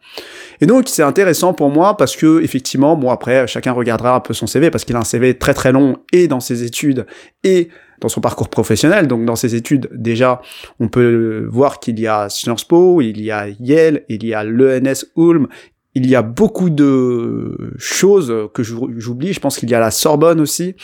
Et 0.60 0.66
donc 0.66 0.84
c'est 0.88 1.02
intéressant 1.02 1.52
pour 1.52 1.70
moi 1.70 1.96
parce 1.96 2.16
que 2.16 2.42
effectivement, 2.42 2.96
bon 2.96 3.10
après 3.10 3.46
chacun 3.46 3.72
regardera 3.72 4.14
un 4.14 4.20
peu 4.20 4.34
son 4.34 4.46
CV 4.46 4.70
parce 4.70 4.84
qu'il 4.84 4.96
a 4.96 5.00
un 5.00 5.04
CV 5.04 5.36
très 5.36 5.54
très 5.54 5.72
long 5.72 5.98
et 6.12 6.28
dans 6.28 6.40
ses 6.40 6.62
études 6.62 7.06
et 7.42 7.68
dans 8.00 8.08
son 8.08 8.20
parcours 8.20 8.48
professionnel. 8.48 9.08
Donc 9.08 9.24
dans 9.24 9.36
ses 9.36 9.54
études, 9.54 9.88
déjà, 9.92 10.40
on 10.80 10.88
peut 10.88 11.46
voir 11.50 11.80
qu'il 11.80 11.98
y 11.98 12.06
a 12.06 12.28
Sciences 12.28 12.64
Po, 12.64 13.00
il 13.00 13.20
y 13.20 13.30
a 13.30 13.48
Yale, 13.60 14.04
il 14.08 14.24
y 14.24 14.34
a 14.34 14.44
l'ENS 14.44 15.04
Ulm, 15.16 15.48
il 15.94 16.08
y 16.08 16.14
a 16.14 16.22
beaucoup 16.22 16.70
de 16.70 17.74
choses 17.78 18.32
que 18.52 18.62
j'oublie. 18.62 19.32
Je 19.32 19.40
pense 19.40 19.58
qu'il 19.58 19.70
y 19.70 19.74
a 19.74 19.80
la 19.80 19.90
Sorbonne 19.90 20.40
aussi. 20.40 20.74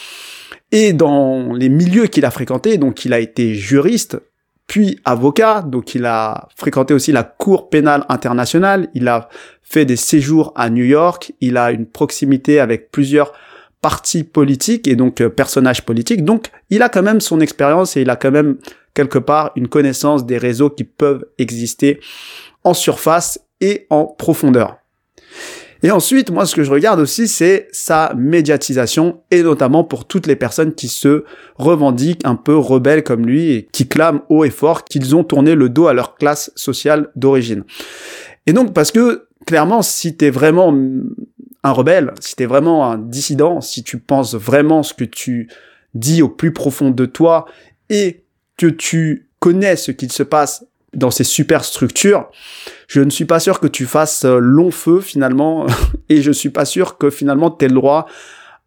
Et 0.73 0.93
dans 0.93 1.53
les 1.53 1.69
milieux 1.69 2.07
qu'il 2.07 2.25
a 2.25 2.31
fréquentés, 2.31 2.79
donc 2.79 3.05
il 3.05 3.13
a 3.13 3.19
été 3.19 3.55
juriste, 3.55 4.21
puis 4.71 5.01
avocat, 5.05 5.63
donc 5.63 5.97
il 5.97 6.07
a 6.07 6.47
fréquenté 6.55 6.95
aussi 6.95 7.11
la 7.11 7.25
Cour 7.25 7.71
pénale 7.71 8.05
internationale, 8.09 8.87
il 8.95 9.09
a 9.09 9.29
fait 9.65 9.85
des 9.85 9.97
séjours 9.97 10.53
à 10.55 10.71
New 10.71 10.85
York, 10.85 11.33
il 11.41 11.57
a 11.57 11.73
une 11.73 11.87
proximité 11.87 12.61
avec 12.61 12.93
plusieurs 12.93 13.33
parti 13.81 14.23
politique 14.23 14.87
et 14.87 14.95
donc 14.95 15.21
euh, 15.23 15.29
personnage 15.29 15.85
politique. 15.85 16.25
Donc, 16.25 16.53
il 16.69 16.83
a 16.83 16.89
quand 16.89 17.03
même 17.03 17.21
son 17.21 17.41
expérience 17.41 17.97
et 17.97 18.03
il 18.03 18.11
a 18.11 18.15
quand 18.15 18.31
même 18.31 18.59
quelque 18.95 19.19
part 19.19 19.51
une 19.57 19.67
connaissance 19.67 20.25
des 20.25 20.39
réseaux 20.39 20.71
qui 20.71 20.85
peuvent 20.85 21.25
exister 21.39 21.99
en 22.63 22.73
surface 22.73 23.41
et 23.61 23.89
en 23.91 24.05
profondeur. 24.05 24.80
Et 25.83 25.91
ensuite, 25.91 26.31
moi, 26.31 26.45
ce 26.47 26.55
que 26.55 26.63
je 26.63 26.71
regarde 26.71 27.01
aussi, 27.01 27.27
c'est 27.27 27.69
sa 27.73 28.13
médiatisation, 28.17 29.23
et 29.31 29.43
notamment 29.43 29.83
pour 29.83 30.07
toutes 30.07 30.27
les 30.27 30.37
personnes 30.37 30.75
qui 30.75 30.89
se 30.89 31.25
revendiquent 31.57 32.25
un 32.25 32.37
peu 32.37 32.57
rebelles 32.57 33.03
comme 33.03 33.27
lui 33.27 33.53
et 33.53 33.69
qui 33.73 33.89
clament 33.89 34.23
haut 34.29 34.45
et 34.45 34.51
fort 34.51 34.85
qu'ils 34.85 35.17
ont 35.17 35.25
tourné 35.25 35.55
le 35.55 35.69
dos 35.69 35.87
à 35.87 35.95
leur 35.95 36.17
classe 36.17 36.53
sociale 36.55 37.09
d'origine. 37.17 37.65
Et 38.47 38.53
donc, 38.53 38.75
parce 38.75 38.93
que, 38.93 39.27
clairement, 39.47 39.83
si 39.83 40.17
t'es 40.17 40.31
vraiment 40.31 40.75
un 41.63 41.73
rebelle, 41.73 42.13
si 42.21 42.37
t'es 42.37 42.47
vraiment 42.47 42.91
un 42.91 42.99
dissident, 42.99 43.61
si 43.61 43.83
tu 43.83 43.99
penses 43.99 44.35
vraiment 44.35 44.83
ce 44.83 44.95
que 44.95 45.05
tu 45.05 45.49
dis 45.95 46.23
au 46.23 46.29
plus 46.29 46.53
profond 46.53 46.91
de 46.91 47.07
toi 47.07 47.47
et 47.89 48.25
que 48.57 48.67
tu 48.67 49.31
connais 49.39 49.77
ce 49.77 49.91
qu'il 49.91 50.13
se 50.13 50.23
passe 50.23 50.65
dans 50.95 51.11
ces 51.11 51.25
super 51.25 51.65
structures, 51.65 52.31
je 52.89 53.01
ne 53.01 53.11
suis 53.11 53.25
pas 53.25 53.41
sûr 53.41 53.61
que 53.61 53.67
tu 53.67 53.87
fasses 53.87 54.25
euh, 54.25 54.39
long 54.39 54.71
feu 54.71 55.01
finalement 55.01 55.67
et 56.09 56.23
je 56.23 56.33
suis 56.33 56.51
pas 56.51 56.65
sûr 56.65 56.99
que 56.99 57.11
finalement 57.11 57.51
tu 57.51 57.65
aies 57.65 57.69
le 57.69 57.75
droit 57.75 58.07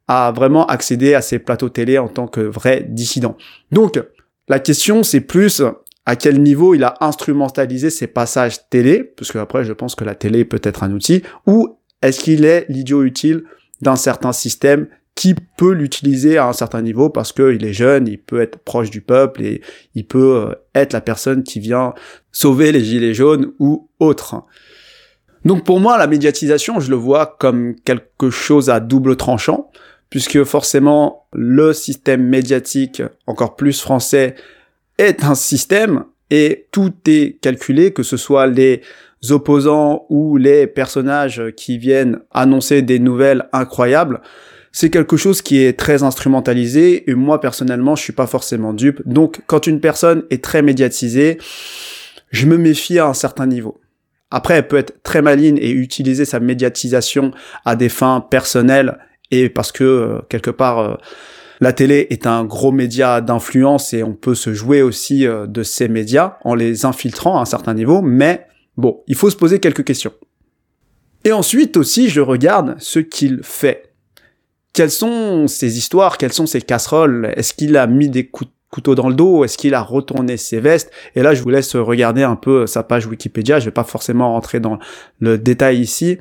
à 0.08 0.32
vraiment 0.32 0.66
accéder 0.66 1.14
à 1.14 1.22
ces 1.22 1.40
plateaux 1.40 1.70
télé 1.70 1.98
en 1.98 2.08
tant 2.08 2.28
que 2.28 2.42
vrai 2.42 2.86
dissident. 2.90 3.38
Donc, 3.72 4.02
la 4.50 4.60
question, 4.60 5.04
c'est 5.04 5.22
plus 5.22 5.62
à 6.06 6.16
quel 6.16 6.42
niveau 6.42 6.76
il 6.76 6.84
a 6.84 6.96
instrumentalisé 7.00 7.90
ses 7.90 8.08
passages 8.08 8.68
télé, 8.70 9.04
parce 9.04 9.32
que 9.32 9.38
après, 9.38 9.64
je 9.64 9.72
pense 9.72 9.96
que 9.96 10.04
la 10.04 10.16
télé 10.16 10.44
peut 10.44 10.60
être 10.64 10.84
un 10.84 10.92
outil, 10.92 11.24
ou 11.48 11.78
est-ce 12.02 12.20
qu'il 12.20 12.44
est 12.44 12.66
l'idiot 12.68 13.04
utile 13.04 13.46
d'un 13.82 13.96
certain 13.96 14.34
système 14.34 14.88
qui 15.16 15.36
peut 15.58 15.74
l'utiliser 15.74 16.38
à 16.38 16.48
un 16.48 16.54
certain 16.54 16.82
niveau 16.82 17.10
parce 17.10 17.32
qu'il 17.32 17.64
est 17.64 17.74
jeune, 17.74 18.08
il 18.08 18.18
peut 18.18 18.42
être 18.42 18.58
proche 18.58 18.90
du 18.90 19.02
peuple 19.02 19.44
et 19.44 19.62
il 19.96 20.08
peut 20.08 20.48
euh, 20.48 20.56
être 20.74 20.94
la 20.94 21.02
personne 21.02 21.44
qui 21.44 21.60
vient 21.60 21.94
sauver 22.32 22.72
les 22.72 22.84
gilets 22.84 23.14
jaunes 23.14 23.52
ou 23.60 23.90
autre. 24.00 24.44
Donc 25.46 25.66
pour 25.66 25.80
moi, 25.80 25.98
la 25.98 26.08
médiatisation, 26.08 26.80
je 26.80 26.90
le 26.90 26.96
vois 26.96 27.38
comme 27.40 27.76
quelque 27.84 28.30
chose 28.30 28.70
à 28.70 28.80
double 28.80 29.18
tranchant, 29.18 29.72
puisque 30.10 30.44
forcément 30.44 31.28
le 31.34 31.74
système 31.74 32.24
médiatique, 32.24 33.04
encore 33.28 33.56
plus 33.56 33.82
français, 33.82 34.36
est 34.98 35.24
un 35.24 35.36
système 35.36 36.06
et 36.30 36.68
tout 36.72 36.94
est 37.08 37.40
calculé, 37.42 37.94
que 37.94 38.04
ce 38.04 38.18
soit 38.18 38.48
les 38.48 38.82
opposants 39.30 40.06
ou 40.10 40.38
les 40.38 40.68
personnages 40.68 41.42
qui 41.56 41.78
viennent 41.78 42.20
annoncer 42.32 42.82
des 42.82 43.00
nouvelles 43.00 43.48
incroyables. 43.54 44.22
C'est 44.76 44.90
quelque 44.90 45.18
chose 45.18 45.44
qui 45.44 45.60
est 45.60 45.80
très 45.80 46.02
instrumentalisé 46.02 47.10
et 47.10 47.14
moi 47.14 47.40
personnellement 47.40 47.96
je 47.96 48.02
suis 48.02 48.12
pas 48.12 48.28
forcément 48.28 48.74
dupe. 48.74 49.02
Donc 49.06 49.42
quand 49.46 49.68
une 49.68 49.80
personne 49.80 50.24
est 50.32 50.44
très 50.44 50.64
médiatisée, 50.64 51.38
je 52.32 52.48
me 52.48 52.58
méfie 52.58 52.98
à 52.98 53.06
un 53.06 53.14
certain 53.14 53.46
niveau. 53.46 53.80
Après, 54.32 54.56
elle 54.56 54.68
peut 54.68 54.78
être 54.78 55.04
très 55.04 55.22
maligne 55.22 55.60
et 55.62 55.70
utiliser 55.70 56.26
sa 56.26 56.40
médiatisation 56.40 57.32
à 57.66 57.76
des 57.76 57.88
fins 57.88 58.20
personnelles 58.20 58.98
et 59.30 59.48
parce 59.48 59.72
que 59.72 59.84
euh, 59.84 60.20
quelque 60.28 60.50
part 60.50 60.80
euh, 60.80 60.96
la 61.62 61.72
télé 61.72 62.08
est 62.10 62.26
un 62.26 62.44
gros 62.44 62.72
média 62.72 63.22
d'influence 63.22 63.94
et 63.94 64.02
on 64.02 64.16
peut 64.16 64.34
se 64.34 64.56
jouer 64.56 64.82
aussi 64.82 65.28
euh, 65.28 65.46
de 65.46 65.62
ces 65.62 65.88
médias 65.88 66.38
en 66.44 66.56
les 66.56 66.86
infiltrant 66.86 67.38
à 67.38 67.42
un 67.42 67.46
certain 67.46 67.76
niveau, 67.76 68.02
mais 68.02 68.48
bon, 68.76 69.04
il 69.06 69.16
faut 69.16 69.30
se 69.30 69.38
poser 69.38 69.60
quelques 69.60 69.84
questions. 69.84 70.14
Et 71.26 71.32
ensuite 71.32 71.78
aussi, 71.78 72.10
je 72.10 72.20
regarde 72.20 72.76
ce 72.80 72.98
qu'il 72.98 73.42
fait. 73.44 73.93
Quelles 74.74 74.92
sont 74.92 75.48
ses 75.48 75.78
histoires, 75.78 76.18
quelles 76.18 76.34
sont 76.34 76.48
ses 76.48 76.62
casseroles? 76.62 77.32
Est-ce 77.36 77.54
qu'il 77.54 77.78
a 77.78 77.88
mis 77.88 78.10
des 78.10 78.28
coups 78.28 78.52
couteau 78.74 78.96
dans 78.96 79.08
le 79.08 79.14
dos? 79.14 79.46
Est-ce 79.46 79.58
qu'il 79.58 79.76
a 79.76 79.82
retourné 79.82 80.36
ses 80.36 80.60
vestes? 80.60 80.92
Et 81.16 81.22
là, 81.22 81.36
je 81.36 81.44
vous 81.44 81.50
laisse 81.50 81.76
regarder 81.76 82.24
un 82.24 82.36
peu 82.36 82.66
sa 82.66 82.82
page 82.82 83.06
Wikipédia. 83.06 83.60
Je 83.60 83.66
vais 83.66 83.72
pas 83.72 83.84
forcément 83.84 84.34
rentrer 84.34 84.60
dans 84.60 84.80
le 85.20 85.38
détail 85.38 85.80
ici, 85.80 86.18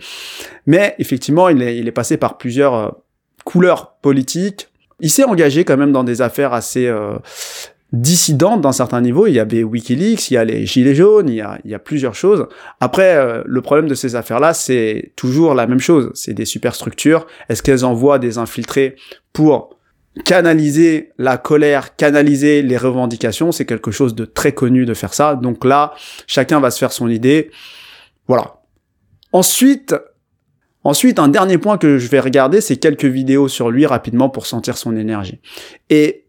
mais 0.66 0.94
effectivement, 0.98 1.48
il 1.48 1.62
est, 1.62 1.78
il 1.78 1.88
est 1.88 1.92
passé 1.92 2.18
par 2.18 2.36
plusieurs 2.36 2.74
euh, 2.74 2.90
couleurs 3.44 3.94
politiques. 4.02 4.68
Il 5.00 5.10
s'est 5.10 5.24
engagé 5.24 5.64
quand 5.64 5.78
même 5.78 5.92
dans 5.92 6.04
des 6.04 6.20
affaires 6.20 6.52
assez 6.52 6.86
euh, 6.86 7.16
dissidentes 7.92 8.62
d'un 8.62 8.72
certain 8.72 9.00
niveau. 9.00 9.26
Il 9.26 9.34
y 9.34 9.38
avait 9.38 9.62
WikiLeaks, 9.62 10.30
il 10.30 10.34
y 10.34 10.36
a 10.36 10.44
les 10.44 10.66
Gilets 10.66 10.94
jaunes, 10.94 11.28
il 11.28 11.36
y 11.36 11.40
a, 11.40 11.58
il 11.64 11.70
y 11.70 11.74
a 11.74 11.78
plusieurs 11.78 12.14
choses. 12.14 12.46
Après, 12.80 13.14
euh, 13.16 13.42
le 13.46 13.60
problème 13.60 13.88
de 13.88 13.94
ces 13.94 14.16
affaires-là, 14.16 14.54
c'est 14.54 15.12
toujours 15.16 15.54
la 15.54 15.66
même 15.66 15.80
chose. 15.80 16.10
C'est 16.14 16.34
des 16.34 16.46
superstructures. 16.46 17.26
Est-ce 17.48 17.62
qu'elles 17.62 17.84
envoient 17.84 18.18
des 18.18 18.38
infiltrés 18.38 18.96
pour 19.32 19.78
canaliser 20.24 21.10
la 21.18 21.38
colère, 21.38 21.96
canaliser 21.96 22.62
les 22.62 22.76
revendications, 22.76 23.50
c'est 23.50 23.64
quelque 23.64 23.90
chose 23.90 24.14
de 24.14 24.24
très 24.24 24.52
connu 24.52 24.84
de 24.84 24.94
faire 24.94 25.14
ça. 25.14 25.36
Donc 25.36 25.64
là, 25.64 25.94
chacun 26.26 26.60
va 26.60 26.70
se 26.70 26.78
faire 26.78 26.92
son 26.92 27.08
idée. 27.08 27.50
Voilà. 28.28 28.60
Ensuite, 29.32 29.94
ensuite, 30.84 31.18
un 31.18 31.28
dernier 31.28 31.56
point 31.56 31.78
que 31.78 31.96
je 31.98 32.08
vais 32.08 32.20
regarder, 32.20 32.60
c'est 32.60 32.76
quelques 32.76 33.06
vidéos 33.06 33.48
sur 33.48 33.70
lui 33.70 33.86
rapidement 33.86 34.28
pour 34.28 34.46
sentir 34.46 34.76
son 34.76 34.96
énergie. 34.96 35.40
Et 35.88 36.26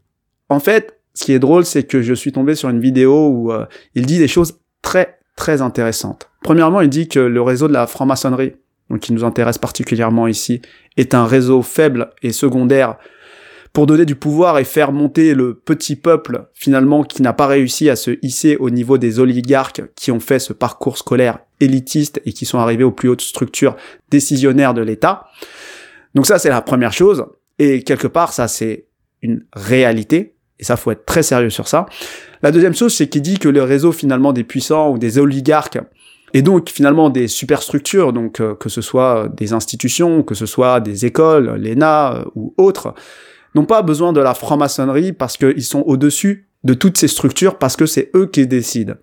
en 0.48 0.60
fait, 0.60 1.02
ce 1.14 1.26
qui 1.26 1.34
est 1.34 1.40
drôle, 1.40 1.66
c'est 1.66 1.84
que 1.84 2.02
je 2.02 2.14
suis 2.14 2.32
tombé 2.32 2.56
sur 2.56 2.70
une 2.70 2.80
vidéo 2.80 3.28
où 3.28 3.52
euh, 3.52 3.66
il 3.96 4.06
dit 4.06 4.18
des 4.18 4.28
choses 4.28 4.60
très 4.82 5.20
très 5.36 5.62
intéressantes. 5.62 6.30
Premièrement, 6.44 6.82
il 6.82 6.90
dit 6.90 7.08
que 7.08 7.20
le 7.20 7.42
réseau 7.42 7.68
de 7.68 7.74
la 7.74 7.88
franc-maçonnerie, 7.88 8.54
donc 8.90 9.00
qui 9.00 9.14
nous 9.14 9.24
intéresse 9.24 9.58
particulièrement 9.58 10.28
ici, 10.28 10.62
est 10.98 11.16
un 11.16 11.26
réseau 11.26 11.62
faible 11.62 12.12
et 12.22 12.32
secondaire 12.32 12.98
pour 13.72 13.88
donner 13.88 14.06
du 14.06 14.16
pouvoir 14.16 14.60
et 14.60 14.64
faire 14.64 14.92
monter 14.92 15.34
le 15.34 15.56
petit 15.56 15.96
peuple 15.96 16.48
finalement 16.54 17.04
qui 17.04 17.24
n'a 17.24 17.34
pas 17.34 17.48
réussi 17.48 17.90
à 17.90 17.96
se 17.96 18.12
hisser 18.22 18.56
au 18.58 18.70
niveau 18.70 19.00
des 19.00 19.20
oligarques 19.20 19.82
qui 19.96 20.12
ont 20.12 20.20
fait 20.20 20.38
ce 20.38 20.54
parcours 20.54 21.00
scolaire 21.00 21.40
élitiste 21.60 22.22
et 22.26 22.34
qui 22.34 22.46
sont 22.46 22.60
arrivés 22.60 22.84
aux 22.84 22.92
plus 22.92 23.10
hautes 23.10 23.22
structures 23.22 23.76
décisionnaires 24.12 24.76
de 24.76 24.84
l'État. 24.84 25.26
Donc 26.14 26.28
ça 26.28 26.38
c'est 26.38 26.50
la 26.50 26.62
première 26.62 26.94
chose 26.94 27.26
et 27.58 27.84
quelque 27.84 28.08
part 28.08 28.32
ça 28.32 28.48
c'est 28.48 28.86
une 29.24 29.44
réalité 29.54 30.33
et 30.60 30.64
ça 30.64 30.78
faut 30.78 30.92
être 30.92 31.06
très 31.06 31.24
sérieux 31.24 31.50
sur 31.50 31.68
ça. 31.68 31.86
La 32.42 32.52
deuxième 32.52 32.76
chose 32.76 32.94
c'est 32.94 33.08
qu'il 33.08 33.22
dit 33.22 33.40
que 33.40 33.50
le 33.50 33.64
réseau 33.64 33.92
finalement 33.92 34.34
des 34.34 34.44
puissants 34.44 34.92
ou 34.92 34.98
des 34.98 35.18
oligarques 35.20 35.80
et 36.34 36.42
donc 36.42 36.70
finalement 36.70 37.10
des 37.10 37.28
superstructures, 37.28 38.12
donc 38.12 38.40
euh, 38.40 38.56
que 38.56 38.70
ce 38.70 38.82
soit 38.82 39.30
des 39.36 39.54
institutions, 39.54 40.24
que 40.24 40.36
ce 40.36 40.46
soit 40.46 40.80
des 40.80 41.06
écoles, 41.06 41.56
l'ENA 41.62 42.16
euh, 42.16 42.26
ou 42.36 42.54
autres, 42.58 42.96
n'ont 43.54 43.66
pas 43.66 43.84
besoin 43.84 44.14
de 44.14 44.20
la 44.20 44.34
franc-maçonnerie 44.34 45.14
parce 45.14 45.38
qu'ils 45.38 45.64
sont 45.64 45.84
au-dessus 45.86 46.48
de 46.64 46.74
toutes 46.74 46.98
ces 46.98 47.08
structures 47.08 47.60
parce 47.60 47.76
que 47.76 47.86
c'est 47.86 48.10
eux 48.16 48.26
qui 48.26 48.48
décident. 48.48 48.96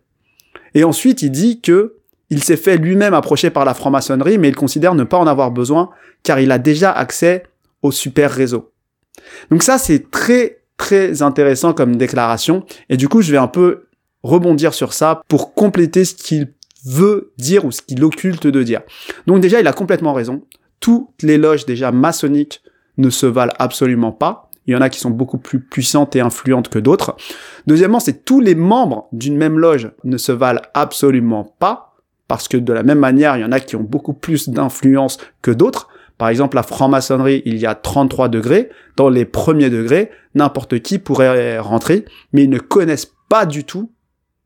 Et 0.74 0.82
ensuite, 0.82 1.22
il 1.22 1.30
dit 1.30 1.60
que 1.60 1.96
il 2.30 2.42
s'est 2.42 2.56
fait 2.56 2.76
lui-même 2.76 3.14
approcher 3.14 3.50
par 3.50 3.64
la 3.64 3.74
franc-maçonnerie, 3.74 4.38
mais 4.38 4.48
il 4.48 4.56
considère 4.56 4.94
ne 4.94 5.04
pas 5.04 5.18
en 5.18 5.26
avoir 5.26 5.50
besoin 5.50 5.90
car 6.22 6.38
il 6.40 6.52
a 6.52 6.58
déjà 6.58 6.90
accès 6.92 7.44
au 7.82 7.90
super 7.90 8.30
réseau. 8.30 8.72
Donc 9.50 9.62
ça, 9.62 9.78
c'est 9.78 10.10
très 10.10 10.59
très 10.80 11.20
intéressant 11.20 11.74
comme 11.74 11.96
déclaration. 11.96 12.64
Et 12.88 12.96
du 12.96 13.06
coup, 13.06 13.20
je 13.20 13.30
vais 13.30 13.38
un 13.38 13.48
peu 13.48 13.84
rebondir 14.22 14.72
sur 14.72 14.94
ça 14.94 15.20
pour 15.28 15.52
compléter 15.52 16.06
ce 16.06 16.14
qu'il 16.14 16.54
veut 16.86 17.34
dire 17.36 17.66
ou 17.66 17.70
ce 17.70 17.82
qu'il 17.82 18.02
occulte 18.02 18.46
de 18.46 18.62
dire. 18.62 18.80
Donc 19.26 19.42
déjà, 19.42 19.60
il 19.60 19.66
a 19.66 19.74
complètement 19.74 20.14
raison. 20.14 20.42
Toutes 20.80 21.22
les 21.22 21.36
loges 21.36 21.66
déjà 21.66 21.92
maçonniques 21.92 22.62
ne 22.96 23.10
se 23.10 23.26
valent 23.26 23.52
absolument 23.58 24.10
pas. 24.10 24.48
Il 24.66 24.72
y 24.72 24.76
en 24.76 24.80
a 24.80 24.88
qui 24.88 25.00
sont 25.00 25.10
beaucoup 25.10 25.36
plus 25.36 25.60
puissantes 25.60 26.16
et 26.16 26.20
influentes 26.20 26.70
que 26.70 26.78
d'autres. 26.78 27.14
Deuxièmement, 27.66 28.00
c'est 28.00 28.24
tous 28.24 28.40
les 28.40 28.54
membres 28.54 29.06
d'une 29.12 29.36
même 29.36 29.58
loge 29.58 29.90
ne 30.04 30.16
se 30.16 30.32
valent 30.32 30.62
absolument 30.72 31.44
pas, 31.58 31.94
parce 32.26 32.48
que 32.48 32.56
de 32.56 32.72
la 32.72 32.82
même 32.82 33.00
manière, 33.00 33.36
il 33.36 33.40
y 33.40 33.44
en 33.44 33.52
a 33.52 33.60
qui 33.60 33.76
ont 33.76 33.82
beaucoup 33.82 34.14
plus 34.14 34.48
d'influence 34.48 35.18
que 35.42 35.50
d'autres. 35.50 35.89
Par 36.20 36.28
exemple, 36.28 36.56
la 36.56 36.62
franc-maçonnerie, 36.62 37.40
il 37.46 37.56
y 37.56 37.64
a 37.64 37.74
33 37.74 38.28
degrés. 38.28 38.68
Dans 38.98 39.08
les 39.08 39.24
premiers 39.24 39.70
degrés, 39.70 40.10
n'importe 40.34 40.78
qui 40.80 40.98
pourrait 40.98 41.58
rentrer, 41.58 42.04
mais 42.34 42.44
ils 42.44 42.50
ne 42.50 42.58
connaissent 42.58 43.10
pas 43.30 43.46
du 43.46 43.64
tout 43.64 43.90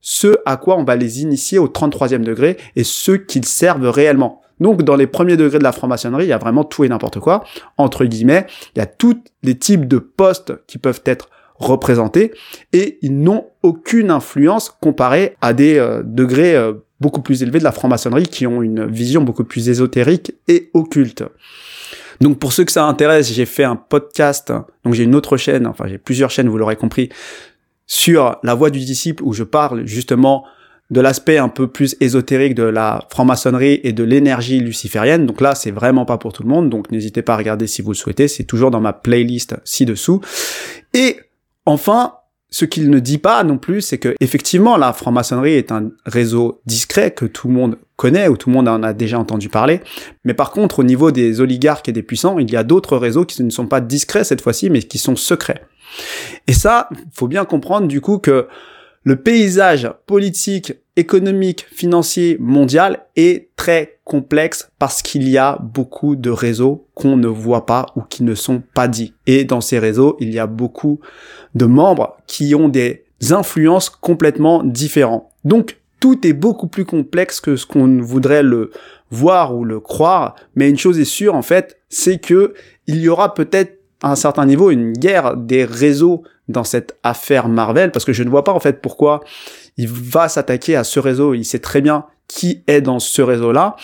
ce 0.01 0.37
à 0.47 0.57
quoi 0.57 0.79
on 0.79 0.85
va 0.85 0.95
les 0.95 1.23
initier 1.23 1.59
au 1.59 1.67
33e 1.67 2.23
degré 2.23 2.59
et 2.77 2.85
ce 2.85 3.11
qu'ils 3.11 3.45
servent 3.45 3.91
réellement. 3.91 4.41
Donc 4.61 4.85
dans 4.85 4.95
les 4.95 5.09
premiers 5.09 5.37
degrés 5.37 5.59
de 5.59 5.65
la 5.65 5.73
franc-maçonnerie, 5.73 6.27
il 6.27 6.29
y 6.29 6.33
a 6.33 6.39
vraiment 6.39 6.63
tout 6.63 6.85
et 6.85 6.89
n'importe 6.89 7.19
quoi. 7.19 7.43
Entre 7.77 8.05
guillemets, 8.05 8.47
il 8.77 8.79
y 8.79 8.83
a 8.83 8.87
tous 8.87 9.21
les 9.43 9.59
types 9.59 9.89
de 9.89 9.99
postes 9.99 10.53
qui 10.69 10.79
peuvent 10.79 11.03
être 11.05 11.29
représentés 11.57 12.31
et 12.73 13.01
ils 13.03 13.19
n'ont 13.21 13.47
aucune 13.65 14.13
influence 14.13 14.69
comparée 14.69 15.37
à 15.41 15.53
des 15.53 15.79
euh, 15.79 16.05
degrés 16.05 16.55
euh, 16.55 16.75
beaucoup 17.01 17.23
plus 17.23 17.43
élevés 17.43 17.59
de 17.59 17.65
la 17.65 17.73
franc-maçonnerie 17.73 18.27
qui 18.27 18.47
ont 18.47 18.63
une 18.63 18.87
vision 18.87 19.23
beaucoup 19.23 19.45
plus 19.45 19.69
ésotérique 19.69 20.33
et 20.49 20.71
occulte. 20.75 21.25
Donc 22.21 22.39
pour 22.39 22.53
ceux 22.53 22.65
que 22.65 22.73
ça 22.73 22.85
intéresse, 22.85 23.33
j'ai 23.33 23.47
fait 23.47 23.65
un 23.65 23.77
podcast, 23.77 24.53
donc 24.85 24.95
j'ai 24.95 25.05
une 25.05 25.15
autre 25.15 25.37
chaîne, 25.37 25.67
enfin 25.67 25.87
j'ai 25.89 25.99
plusieurs 25.99 26.31
chaînes, 26.31 26.49
vous 26.49 26.59
l'aurez 26.59 26.77
compris, 26.77 27.09
sur 27.87 28.39
la 28.43 28.55
voie 28.55 28.71
du 28.71 28.81
disciple 28.81 29.23
où 29.25 29.33
je 29.33 29.43
parle 29.43 29.87
justement 29.87 30.45
de 30.91 31.01
l'aspect 31.01 31.39
un 31.39 31.49
peu 31.49 31.67
plus 31.67 31.97
ésotérique 32.01 32.55
de 32.55 32.63
la 32.63 33.07
franc-maçonnerie 33.11 33.81
et 33.83 33.93
de 33.93 34.05
l'énergie 34.05 34.61
luciférienne. 34.61 35.27
Donc 35.27 35.41
là, 35.41 35.55
c'est 35.55 35.71
vraiment 35.71 36.05
pas 36.05 36.19
pour 36.19 36.33
tout 36.33 36.43
le 36.43 36.49
monde, 36.49 36.71
donc 36.71 36.91
n'hésitez 36.91 37.23
pas 37.23 37.35
à 37.35 37.37
regarder 37.37 37.67
si 37.67 37.83
vous 37.83 37.91
le 37.91 37.97
souhaitez, 37.97 38.29
c'est 38.29 38.45
toujours 38.45 38.71
dans 38.71 38.81
ma 38.81 38.93
playlist 38.93 39.57
ci-dessous. 39.65 40.21
Et 40.93 41.19
enfin, 41.67 42.15
ce 42.55 42.65
qu'il 42.65 42.89
ne 42.89 43.01
dit 43.01 43.19
pas 43.19 43.43
non 43.43 43.59
plus, 43.59 43.81
c'est 43.81 43.99
que 43.99 44.15
effectivement 44.21 44.77
la 44.77 44.93
franc-maçonnerie 44.93 45.55
est 45.55 45.73
un 45.73 45.91
réseau 46.07 46.61
discret 46.67 47.11
que 47.11 47.25
tout 47.25 47.49
le 47.49 47.55
monde 47.55 47.79
connaît 47.97 48.29
ou 48.29 48.37
tout 48.37 48.49
le 48.49 48.55
monde 48.55 48.69
en 48.69 48.85
a 48.85 48.93
déjà 48.93 49.19
entendu 49.19 49.49
parler. 49.49 49.81
Mais 50.23 50.35
par 50.35 50.53
contre, 50.53 50.79
au 50.79 50.85
niveau 50.85 51.11
des 51.11 51.41
oligarques 51.41 51.89
et 51.89 51.93
des 51.93 52.05
puissants, 52.05 52.39
il 52.39 52.49
y 52.49 52.55
a 52.55 52.63
d'autres 52.63 52.97
réseaux 52.97 53.25
qui 53.25 53.43
ne 53.43 53.51
sont 53.51 53.67
pas 53.67 53.81
discrets 53.81 54.23
cette 54.23 54.41
fois-ci, 54.41 54.71
mais 54.71 54.83
qui 54.85 54.99
sont 54.99 55.17
secrets. 55.17 55.63
Et 56.47 56.53
ça, 56.53 56.89
faut 57.13 57.27
bien 57.27 57.45
comprendre 57.45 57.89
du 57.89 58.01
coup 58.01 58.19
que 58.19 58.47
le 59.03 59.17
paysage 59.17 59.91
politique, 60.07 60.75
économique, 60.97 61.67
financier 61.71 62.37
mondial 62.39 63.07
est 63.17 63.49
très 63.57 63.99
complexe 64.05 64.71
parce 64.79 65.03
qu'il 65.03 65.29
y 65.29 65.39
a 65.39 65.59
beaucoup 65.61 66.17
de 66.17 66.31
réseaux 66.31 66.87
qu'on 66.95 67.17
ne 67.17 67.27
voit 67.27 67.67
pas 67.67 67.87
ou 67.97 68.03
qui 68.03 68.23
ne 68.23 68.35
sont 68.35 68.63
pas 68.75 68.89
dits. 68.89 69.15
Et 69.27 69.45
dans 69.45 69.61
ces 69.61 69.79
réseaux, 69.79 70.17
il 70.21 70.33
y 70.33 70.39
a 70.39 70.47
beaucoup 70.47 71.01
de 71.55 71.67
membres 71.67 72.17
qui 72.27 72.55
ont 72.55 72.69
des 72.69 73.05
influences 73.31 73.91
complètement 73.91 74.63
différentes. 74.63 75.27
Donc, 75.45 75.79
tout 76.01 76.27
est 76.27 76.35
beaucoup 76.35 76.69
plus 76.69 76.85
complexe 76.85 77.41
que 77.41 77.57
ce 77.57 77.65
qu'on 77.65 78.03
voudrait 78.03 78.43
le 78.43 78.71
voir 79.11 79.57
ou 79.57 79.65
le 79.65 79.81
croire. 79.81 80.35
Mais 80.55 80.69
une 80.69 80.79
chose 80.79 80.99
est 80.99 81.05
sûre, 81.05 81.35
en 81.35 81.43
fait, 81.43 81.79
c'est 81.89 82.19
que 82.19 82.55
il 82.87 82.99
y 83.01 83.09
aura 83.09 83.33
peut-être 83.33 83.79
un 84.05 84.17
certain 84.17 84.47
niveau 84.47 84.71
une 84.71 84.93
guerre 84.93 85.37
des 85.37 85.65
réseaux 85.65 86.23
dans 86.49 86.65
cette 86.65 86.99
affaire 87.03 87.49
Marvel 87.49 87.91
parce 87.91 88.05
que 88.05 88.13
je 88.13 88.23
ne 88.23 88.29
vois 88.29 88.45
pas 88.45 88.53
en 88.53 88.61
fait 88.61 88.81
pourquoi 88.81 89.21
il 89.77 89.89
va 89.89 90.29
s'attaquer 90.29 90.77
à 90.77 90.85
ce 90.85 91.01
réseau. 91.01 91.35
Il 91.35 91.45
sait 91.45 91.59
très 91.59 91.81
bien 91.81 92.05
qui 92.29 92.63
est 92.67 92.81
dans 92.81 92.99
ce 92.99 93.23
réseau-là. 93.23 93.77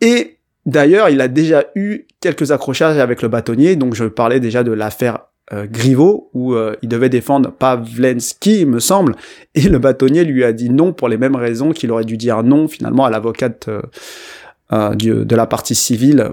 Et 0.00 0.38
d'ailleurs, 0.66 1.08
il 1.08 1.20
a 1.20 1.28
déjà 1.28 1.64
eu 1.74 2.06
quelques 2.20 2.52
accrochages 2.52 2.98
avec 2.98 3.22
le 3.22 3.28
bâtonnier. 3.28 3.76
Donc 3.76 3.94
je 3.94 4.04
parlais 4.04 4.40
déjà 4.40 4.62
de 4.62 4.72
l'affaire 4.72 5.20
euh, 5.52 5.66
Griveaux 5.66 6.30
où 6.34 6.54
euh, 6.54 6.76
il 6.82 6.88
devait 6.88 7.08
défendre 7.08 7.52
Pavlensky, 7.52 8.62
il 8.62 8.66
me 8.66 8.80
semble, 8.80 9.14
et 9.54 9.62
le 9.62 9.78
bâtonnier 9.78 10.24
lui 10.24 10.42
a 10.42 10.52
dit 10.52 10.70
non 10.70 10.92
pour 10.92 11.08
les 11.08 11.18
mêmes 11.18 11.36
raisons 11.36 11.70
qu'il 11.70 11.92
aurait 11.92 12.04
dû 12.04 12.16
dire 12.16 12.42
non 12.42 12.66
finalement 12.66 13.04
à 13.04 13.10
l'avocate 13.10 13.68
euh, 14.72 14.94
de 14.96 15.36
la 15.36 15.46
partie 15.46 15.76
civile 15.76 16.32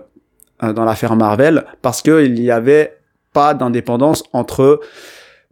dans 0.60 0.84
l'affaire 0.86 1.16
Marvel 1.16 1.66
parce 1.84 2.02
qu'il 2.02 2.34
n'y 2.34 2.50
avait 2.50 2.98
pas 3.34 3.54
d'indépendance 3.54 4.24
entre 4.32 4.80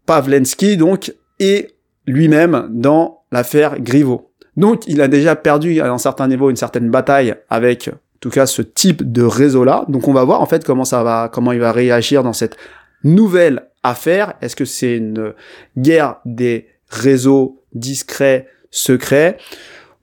Pavlensky 0.06 0.78
donc 0.78 1.14
et 1.40 1.72
lui-même 2.06 2.68
dans 2.72 3.24
l'affaire 3.32 3.80
Griveaux. 3.80 4.32
Donc 4.58 4.88
il 4.88 5.02
a 5.02 5.08
déjà 5.08 5.36
perdu 5.36 5.80
à 5.82 5.92
un 5.92 5.98
certain 5.98 6.28
niveau 6.28 6.50
une 6.50 6.56
certaine 6.56 6.90
bataille 6.90 7.36
avec 7.50 7.90
en 7.90 8.20
tout 8.20 8.30
cas 8.30 8.46
ce 8.46 8.62
type 8.62 9.12
de 9.12 9.24
réseau 9.24 9.64
là. 9.64 9.86
Donc 9.88 10.08
on 10.08 10.14
va 10.14 10.24
voir 10.24 10.42
en 10.42 10.46
fait 10.46 10.64
comment 10.64 10.86
ça 10.86 11.04
va 11.04 11.30
comment 11.32 11.52
il 11.52 11.60
va 11.60 11.72
réagir 11.72 12.24
dans 12.24 12.34
cette 12.34 12.58
nouvelle 13.04 13.68
affaire. 13.84 14.34
Est-ce 14.42 14.56
que 14.56 14.66
c'est 14.66 14.98
une 14.98 15.34
guerre 15.78 16.18
des 16.26 16.68
réseaux 16.90 17.64
discrets, 17.74 18.48
secrets? 18.70 19.38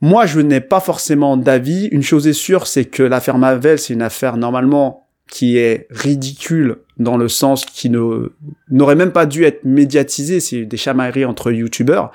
Moi, 0.01 0.27
je 0.27 0.41
n'ai 0.41 0.61
pas 0.61 0.81
forcément 0.81 1.37
d'avis. 1.37 1.87
Une 1.87 2.05
chose 2.05 2.29
est 2.29 2.33
sûre, 2.33 2.67
c'est 2.67 2.85
que 2.85 3.03
l'affaire 3.03 3.37
Mavel, 3.37 3.79
c'est 3.79 3.93
une 3.93 4.03
affaire 4.03 4.37
normalement 4.37 5.08
qui 5.31 5.59
est 5.59 5.87
ridicule 5.91 6.79
dans 6.99 7.17
le 7.17 7.29
sens 7.29 7.65
qui 7.65 7.91
ne 7.91 8.33
n'aurait 8.71 8.97
même 8.97 9.13
pas 9.13 9.27
dû 9.27 9.45
être 9.45 9.65
médiatisé, 9.65 10.41
c'est 10.41 10.65
des 10.65 10.77
chamailleries 10.77 11.25
entre 11.25 11.53
youtubeurs. 11.53 12.11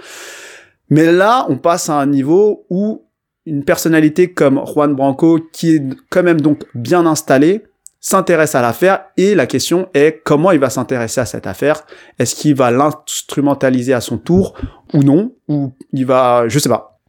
Mais 0.89 1.11
là, 1.11 1.45
on 1.49 1.57
passe 1.57 1.89
à 1.89 1.95
un 1.95 2.05
niveau 2.05 2.65
où 2.69 3.03
une 3.45 3.63
personnalité 3.63 4.31
comme 4.31 4.61
Juan 4.65 4.95
Branco, 4.95 5.39
qui 5.51 5.75
est 5.75 5.83
quand 6.09 6.23
même 6.23 6.41
donc 6.41 6.63
bien 6.75 7.05
installé, 7.05 7.63
s'intéresse 7.99 8.53
à 8.53 8.61
l'affaire 8.61 9.05
et 9.15 9.33
la 9.33 9.47
question 9.47 9.87
est 9.93 10.21
comment 10.23 10.51
il 10.51 10.59
va 10.59 10.69
s'intéresser 10.69 11.21
à 11.21 11.25
cette 11.25 11.47
affaire? 11.47 11.85
Est-ce 12.19 12.35
qu'il 12.35 12.53
va 12.53 12.69
l'instrumentaliser 12.69 13.93
à 13.93 14.01
son 14.01 14.17
tour 14.17 14.55
ou 14.93 15.03
non? 15.03 15.33
Ou 15.47 15.71
il 15.93 16.05
va, 16.05 16.47
je 16.49 16.59
sais 16.59 16.69
pas. 16.69 16.99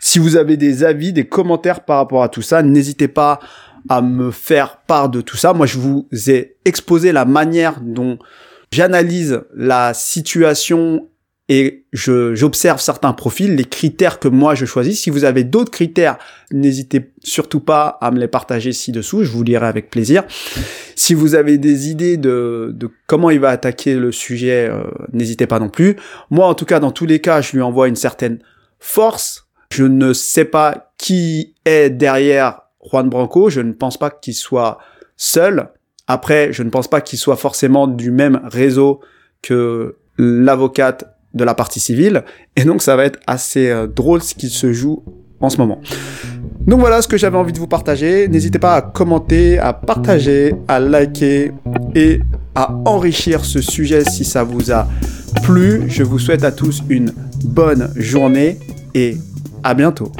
Si 0.00 0.18
vous 0.18 0.36
avez 0.36 0.56
des 0.56 0.82
avis, 0.82 1.12
des 1.12 1.28
commentaires 1.28 1.84
par 1.84 1.98
rapport 1.98 2.22
à 2.22 2.28
tout 2.28 2.42
ça, 2.42 2.62
n'hésitez 2.62 3.06
pas 3.06 3.38
à 3.88 4.02
me 4.02 4.30
faire 4.30 4.78
part 4.86 5.08
de 5.08 5.20
tout 5.20 5.36
ça. 5.36 5.52
Moi, 5.52 5.66
je 5.66 5.78
vous 5.78 6.08
ai 6.28 6.56
exposé 6.64 7.12
la 7.12 7.24
manière 7.24 7.80
dont 7.80 8.18
j'analyse 8.72 9.42
la 9.54 9.94
situation 9.94 11.08
et 11.52 11.84
j'observe 11.92 12.80
certains 12.80 13.12
profils, 13.12 13.56
les 13.56 13.64
critères 13.64 14.20
que 14.20 14.28
moi 14.28 14.54
je 14.54 14.66
choisis. 14.66 15.00
Si 15.00 15.10
vous 15.10 15.24
avez 15.24 15.42
d'autres 15.42 15.72
critères, 15.72 16.16
n'hésitez 16.52 17.10
surtout 17.24 17.58
pas 17.58 17.98
à 18.00 18.12
me 18.12 18.20
les 18.20 18.28
partager 18.28 18.72
ci-dessous, 18.72 19.24
je 19.24 19.32
vous 19.32 19.42
lirai 19.42 19.66
avec 19.66 19.90
plaisir. 19.90 20.22
Si 20.94 21.12
vous 21.12 21.34
avez 21.34 21.58
des 21.58 21.88
idées 21.88 22.18
de, 22.18 22.70
de 22.72 22.88
comment 23.08 23.30
il 23.30 23.40
va 23.40 23.48
attaquer 23.48 23.96
le 23.96 24.12
sujet, 24.12 24.68
euh, 24.70 24.84
n'hésitez 25.12 25.48
pas 25.48 25.58
non 25.58 25.70
plus. 25.70 25.96
Moi, 26.30 26.46
en 26.46 26.54
tout 26.54 26.66
cas, 26.66 26.78
dans 26.78 26.92
tous 26.92 27.06
les 27.06 27.18
cas, 27.20 27.40
je 27.40 27.56
lui 27.56 27.62
envoie 27.62 27.88
une 27.88 27.96
certaine 27.96 28.38
force. 28.78 29.48
Je 29.72 29.82
ne 29.82 30.12
sais 30.12 30.44
pas 30.44 30.92
qui 30.98 31.56
est 31.64 31.90
derrière 31.90 32.60
Juan 32.84 33.08
Branco, 33.08 33.50
je 33.50 33.60
ne 33.60 33.72
pense 33.72 33.96
pas 33.96 34.10
qu'il 34.10 34.34
soit 34.34 34.78
seul. 35.16 35.68
Après, 36.06 36.52
je 36.52 36.62
ne 36.62 36.70
pense 36.70 36.88
pas 36.88 37.00
qu'il 37.00 37.18
soit 37.18 37.36
forcément 37.36 37.86
du 37.86 38.10
même 38.10 38.40
réseau 38.44 39.00
que 39.42 39.96
l'avocate 40.18 41.16
de 41.34 41.44
la 41.44 41.54
partie 41.54 41.80
civile. 41.80 42.24
Et 42.56 42.64
donc, 42.64 42.82
ça 42.82 42.96
va 42.96 43.04
être 43.04 43.20
assez 43.26 43.70
euh, 43.70 43.86
drôle 43.86 44.22
ce 44.22 44.34
qui 44.34 44.48
se 44.48 44.72
joue 44.72 45.04
en 45.40 45.50
ce 45.50 45.58
moment. 45.58 45.80
Donc 46.66 46.80
voilà 46.80 47.02
ce 47.02 47.08
que 47.08 47.16
j'avais 47.16 47.36
envie 47.36 47.52
de 47.52 47.58
vous 47.58 47.66
partager. 47.66 48.28
N'hésitez 48.28 48.58
pas 48.58 48.74
à 48.74 48.82
commenter, 48.82 49.58
à 49.58 49.72
partager, 49.72 50.54
à 50.68 50.78
liker 50.78 51.52
et 51.94 52.20
à 52.54 52.74
enrichir 52.84 53.44
ce 53.44 53.60
sujet 53.60 54.04
si 54.04 54.24
ça 54.24 54.44
vous 54.44 54.70
a 54.70 54.86
plu. 55.42 55.84
Je 55.88 56.02
vous 56.02 56.18
souhaite 56.18 56.44
à 56.44 56.52
tous 56.52 56.82
une 56.88 57.12
bonne 57.44 57.90
journée 57.96 58.58
et 58.94 59.16
à 59.64 59.74
bientôt. 59.74 60.12